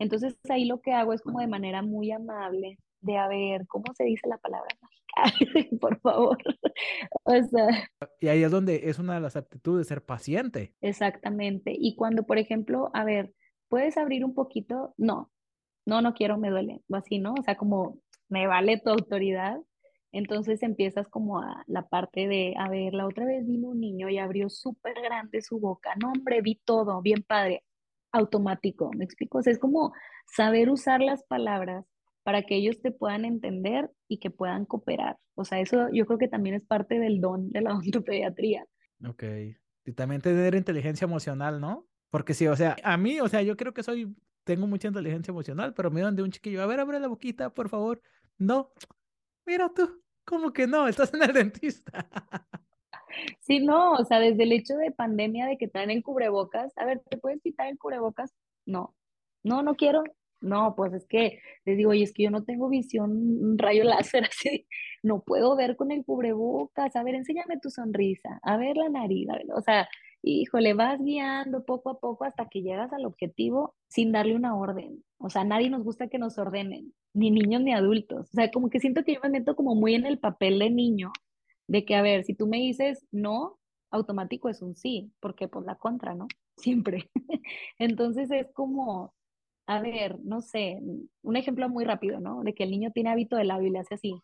[0.01, 3.85] Entonces ahí lo que hago es como de manera muy amable, de a ver, ¿cómo
[3.95, 5.71] se dice la palabra mágica?
[5.81, 6.37] Por favor.
[7.23, 7.89] o sea.
[8.19, 10.75] Y ahí es donde es una de las aptitudes, ser paciente.
[10.81, 11.77] Exactamente.
[11.79, 13.33] Y cuando, por ejemplo, a ver,
[13.69, 14.93] ¿puedes abrir un poquito?
[14.97, 15.31] No,
[15.87, 16.83] no, no quiero, me duele.
[16.91, 17.35] O así, ¿no?
[17.39, 19.61] O sea, como me vale tu autoridad.
[20.11, 24.09] Entonces empiezas como a la parte de, a ver, la otra vez vino un niño
[24.09, 25.95] y abrió súper grande su boca.
[26.03, 27.63] No, hombre, vi todo, bien padre,
[28.17, 29.39] automático, ¿me explico?
[29.39, 29.93] O sea, es como
[30.27, 31.85] saber usar las palabras
[32.23, 35.17] para que ellos te puedan entender y que puedan cooperar.
[35.37, 38.67] O sea, eso yo creo que también es parte del don de la odontopediatría.
[39.07, 39.23] Ok.
[39.85, 41.87] Y también tener inteligencia emocional, ¿no?
[42.11, 45.31] Porque sí, o sea, a mí, o sea, yo creo que soy, tengo mucha inteligencia
[45.31, 48.03] emocional, pero me dan de un chiquillo, a ver, abre la boquita, por favor.
[48.39, 48.73] No,
[49.45, 50.89] mira tú, ¿cómo que no?
[50.89, 52.09] Estás en el dentista.
[53.41, 56.85] Sí, no, o sea, desde el hecho de pandemia, de que traen el cubrebocas, a
[56.85, 58.33] ver, ¿te puedes quitar el cubrebocas?
[58.67, 58.95] No,
[59.43, 60.03] no, no quiero,
[60.41, 64.25] no, pues es que les digo, oye, es que yo no tengo visión rayo láser
[64.31, 64.67] así,
[65.03, 69.29] no puedo ver con el cubrebocas, a ver, enséñame tu sonrisa, a ver la nariz,
[69.55, 69.89] o sea,
[70.23, 75.05] híjole, vas guiando poco a poco hasta que llegas al objetivo sin darle una orden.
[75.19, 78.29] O sea, nadie nos gusta que nos ordenen, ni niños ni adultos.
[78.31, 80.71] O sea, como que siento que yo me meto como muy en el papel de
[80.71, 81.13] niño,
[81.69, 83.59] de que, a ver, si tú me dices no,
[83.91, 86.29] automático es un sí, porque por la contra, ¿no?
[86.57, 87.11] Siempre.
[87.79, 89.15] Entonces es como,
[89.67, 90.81] a ver, no sé,
[91.23, 92.43] un ejemplo muy rápido, ¿no?
[92.43, 94.21] De que el niño tiene hábito de labio y le hace así,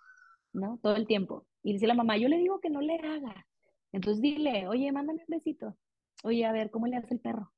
[0.52, 0.78] ¿no?
[0.82, 1.46] Todo el tiempo.
[1.62, 3.46] Y dice la mamá, yo le digo que no le haga.
[3.92, 5.76] Entonces dile, oye, mándame un besito.
[6.24, 7.52] Oye, a ver, ¿cómo le hace el perro?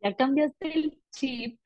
[0.00, 1.58] Ya cambiaste el chip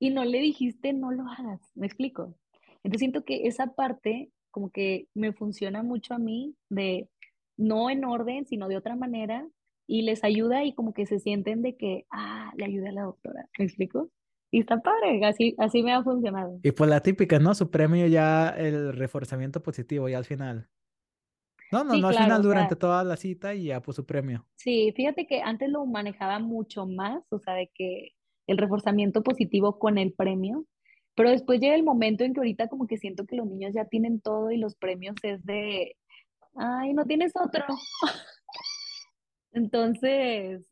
[0.00, 1.60] y no le dijiste no lo hagas.
[1.74, 2.34] ¿Me explico?
[2.82, 7.08] Entonces siento que esa parte como que me funciona mucho a mí de
[7.56, 9.46] no en orden, sino de otra manera
[9.86, 13.02] y les ayuda y como que se sienten de que, ah, le ayuda a la
[13.02, 13.48] doctora.
[13.58, 14.10] ¿Me explico?
[14.52, 16.60] Y está padre, así, así me ha funcionado.
[16.62, 17.54] Y pues la típica, ¿no?
[17.54, 20.68] Su premio ya el reforzamiento positivo ya al final.
[21.72, 23.80] No, no, Sí, no, al claro, final o durante sea, toda la cita y ya
[23.82, 24.46] pues su premio.
[24.56, 28.10] sí, fíjate que antes lo manejaba mucho más, o sea, de que
[28.46, 30.66] el reforzamiento positivo con el premio,
[31.20, 33.84] pero después llega el momento en que ahorita como que siento que los niños ya
[33.84, 35.94] tienen todo y los premios es de,
[36.54, 37.62] ay, no tienes otro.
[39.52, 40.62] Entonces,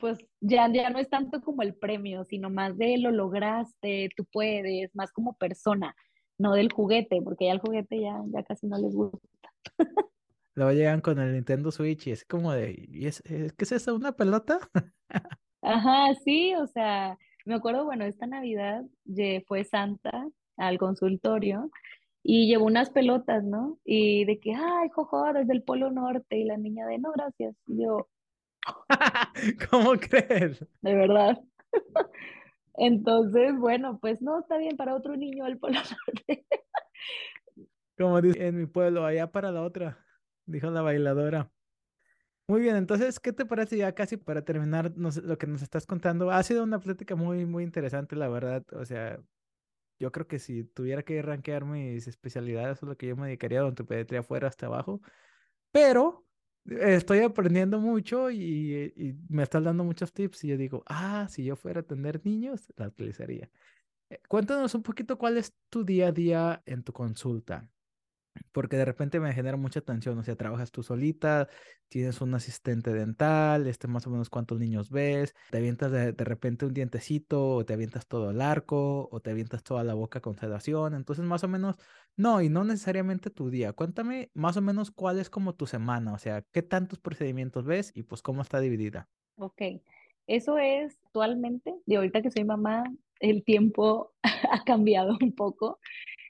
[0.00, 4.24] pues ya, ya no es tanto como el premio, sino más de lo lograste, tú
[4.32, 5.94] puedes, más como persona,
[6.36, 9.28] no del juguete, porque ya el juguete ya, ya casi no les gusta.
[10.56, 13.70] Luego llegan con el Nintendo Switch y es como de, ¿y es, es- ¿qué es
[13.70, 13.94] eso?
[13.94, 14.58] ¿Una pelota?
[15.62, 18.84] Ajá, sí, o sea, me acuerdo, bueno, esta Navidad
[19.46, 21.70] fue Santa al consultorio
[22.22, 23.78] y llevó unas pelotas, ¿no?
[23.84, 27.54] Y de que, ay, jojo, desde el Polo Norte, y la niña de, no, gracias,
[27.66, 28.08] y yo,
[29.70, 30.64] ¿Cómo crees?
[30.82, 31.38] de verdad.
[32.74, 36.46] Entonces, bueno, pues no, está bien para otro niño del Polo Norte.
[37.96, 40.04] Como dice en mi pueblo, allá para la otra,
[40.44, 41.50] dijo la bailadora.
[42.48, 45.84] Muy bien, entonces, ¿qué te parece ya casi para terminar nos- lo que nos estás
[45.86, 46.30] contando?
[46.30, 48.64] Ha sido una plática muy, muy interesante, la verdad.
[48.72, 49.20] O sea,
[50.00, 53.60] yo creo que si tuviera que rankear mis especialidades o lo que yo me dedicaría
[53.60, 55.00] a odontopediatría fuera hasta abajo,
[55.72, 56.26] pero
[56.66, 61.44] estoy aprendiendo mucho y, y me estás dando muchos tips y yo digo, ah, si
[61.44, 63.50] yo fuera a atender niños, la utilizaría.
[64.10, 67.70] Eh, Cuéntanos un poquito cuál es tu día a día en tu consulta
[68.52, 71.48] porque de repente me genera mucha tensión, o sea, trabajas tú solita,
[71.88, 76.24] tienes un asistente dental, este más o menos cuántos niños ves, te avientas de, de
[76.24, 80.20] repente un dientecito, o te avientas todo el arco, o te avientas toda la boca
[80.20, 81.76] con sedación, entonces más o menos,
[82.16, 86.12] no, y no necesariamente tu día, cuéntame más o menos cuál es como tu semana,
[86.12, 89.08] o sea, qué tantos procedimientos ves y pues cómo está dividida.
[89.36, 89.62] Ok,
[90.26, 92.84] eso es actualmente, de ahorita que soy mamá,
[93.20, 94.12] el tiempo
[94.50, 95.78] ha cambiado un poco,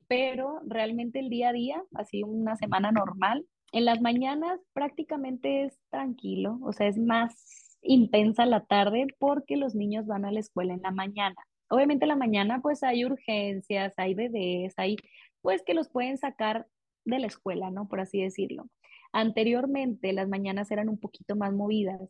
[0.09, 5.79] pero realmente el día a día, así una semana normal, en las mañanas prácticamente es
[5.90, 10.75] tranquilo, o sea, es más intensa la tarde porque los niños van a la escuela
[10.75, 11.37] en la mañana.
[11.69, 14.97] Obviamente en la mañana pues hay urgencias, hay bebés, hay
[15.42, 16.66] pues que los pueden sacar
[17.05, 17.88] de la escuela, ¿no?
[17.88, 18.66] Por así decirlo.
[19.12, 22.01] Anteriormente las mañanas eran un poquito más movidas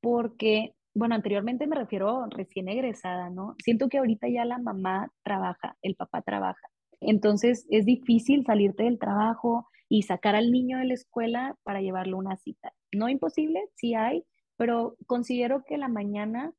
[0.00, 3.54] porque, bueno, anteriormente me refiero recién egresada, ¿no?
[3.62, 6.71] Siento que ahorita ya la mamá trabaja, el papá trabaja.
[7.06, 12.16] Entonces es difícil salirte del trabajo y sacar al niño de la escuela para llevarlo
[12.16, 12.72] a una cita.
[12.92, 14.24] No imposible, sí hay,
[14.56, 16.52] pero considero que la mañana,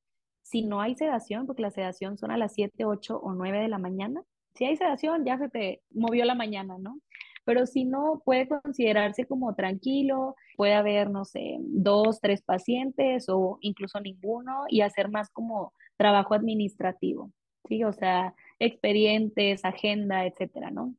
[0.43, 3.67] si no hay sedación, porque la sedación son a las 7, 8 o 9 de
[3.67, 4.21] la mañana,
[4.53, 6.99] si hay sedación ya se te movió la mañana, ¿no?
[7.45, 13.58] Pero si no, puede considerarse como tranquilo, puede haber, no sé, dos, tres pacientes o
[13.62, 17.32] incluso ninguno y hacer más como trabajo administrativo,
[17.67, 17.84] ¿sí?
[17.84, 20.95] O sea, expedientes, agenda, etcétera, ¿no?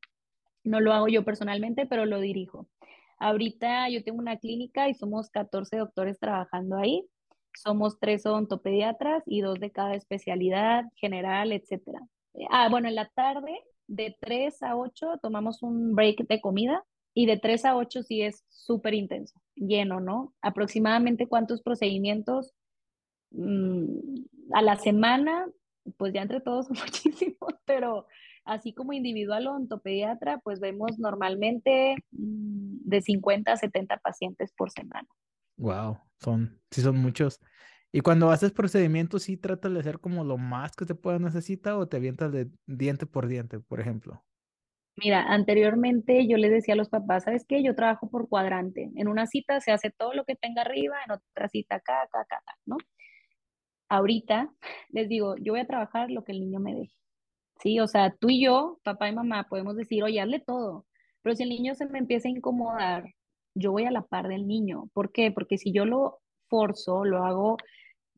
[0.62, 2.68] No lo hago yo personalmente, pero lo dirijo.
[3.18, 7.06] Ahorita yo tengo una clínica y somos 14 doctores trabajando ahí.
[7.54, 12.00] Somos tres odontopediatras y dos de cada especialidad, general, etcétera.
[12.50, 17.26] Ah, bueno, en la tarde, de 3 a 8 tomamos un break de comida y
[17.26, 20.34] de 3 a 8 sí es súper intenso, lleno, ¿no?
[20.40, 22.54] Aproximadamente cuántos procedimientos
[23.30, 25.46] mm, a la semana,
[25.96, 28.06] pues ya entre todos son muchísimos, pero
[28.44, 34.70] así como individual o ontopediatra, pues vemos normalmente mm, de 50 a 70 pacientes por
[34.70, 35.08] semana.
[35.56, 37.40] Wow, son, sí son muchos.
[37.92, 41.78] Y cuando haces procedimientos, sí tratas de hacer como lo más que se pueda necesita
[41.78, 44.24] o te avientas de diente por diente, por ejemplo.
[44.96, 47.62] Mira, anteriormente yo les decía a los papás, ¿sabes qué?
[47.64, 48.90] Yo trabajo por cuadrante.
[48.96, 52.20] En una cita se hace todo lo que tenga arriba, en otra cita acá, acá,
[52.20, 52.76] acá, acá, ¿no?
[53.94, 54.52] Ahorita
[54.90, 56.94] les digo, yo voy a trabajar lo que el niño me deje.
[57.60, 60.84] Sí, o sea, tú y yo, papá y mamá, podemos decir, oye, hazle todo.
[61.22, 63.04] Pero si el niño se me empieza a incomodar,
[63.54, 64.90] yo voy a la par del niño.
[64.92, 65.30] ¿Por qué?
[65.30, 67.56] Porque si yo lo forzo, lo hago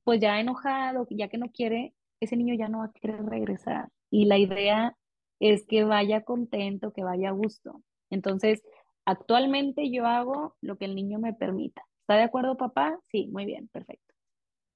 [0.04, 3.88] pues ya enojado, ya que no quiere, ese niño ya no va a querer regresar.
[4.10, 4.96] Y la idea
[5.40, 7.82] es que vaya contento, que vaya a gusto.
[8.08, 8.62] Entonces,
[9.04, 11.82] actualmente yo hago lo que el niño me permita.
[12.00, 12.98] ¿Está de acuerdo, papá?
[13.10, 14.14] Sí, muy bien, perfecto.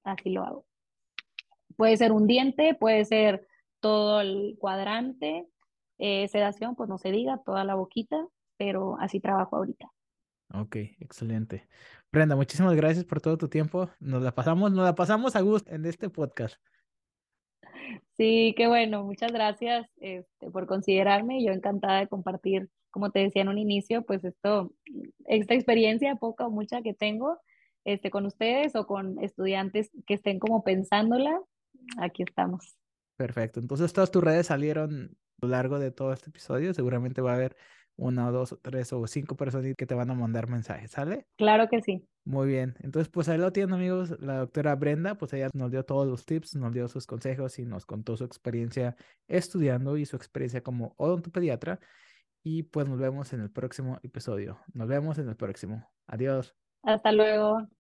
[0.03, 0.65] Así lo hago.
[1.81, 3.47] Puede ser un diente, puede ser
[3.79, 5.47] todo el cuadrante,
[5.97, 8.23] eh, sedación, pues no se diga, toda la boquita,
[8.55, 9.91] pero así trabajo ahorita.
[10.53, 11.67] Ok, excelente.
[12.11, 13.89] Brenda, muchísimas gracias por todo tu tiempo.
[13.99, 16.61] Nos la pasamos, nos la pasamos a gusto en este podcast.
[18.15, 21.43] Sí, qué bueno, muchas gracias este, por considerarme.
[21.43, 24.71] Yo encantada de compartir, como te decía en un inicio, pues esto,
[25.25, 27.39] esta experiencia, poca o mucha que tengo,
[27.85, 31.41] este, con ustedes o con estudiantes que estén como pensándola.
[31.97, 32.75] Aquí estamos.
[33.17, 33.59] Perfecto.
[33.59, 36.73] Entonces, todas tus redes salieron a lo largo de todo este episodio.
[36.73, 37.55] Seguramente va a haber
[37.95, 41.27] una o dos o tres o cinco personas que te van a mandar mensajes, ¿sale?
[41.37, 42.07] Claro que sí.
[42.23, 45.83] Muy bien, entonces pues ahí lo tienen amigos, la doctora Brenda, pues ella nos dio
[45.83, 48.95] todos los tips, nos dio sus consejos y nos contó su experiencia
[49.27, 51.79] estudiando y su experiencia como odontopediatra
[52.43, 54.59] y pues nos vemos en el próximo episodio.
[54.73, 55.87] Nos vemos en el próximo.
[56.07, 56.55] Adiós.
[56.83, 57.67] Hasta luego.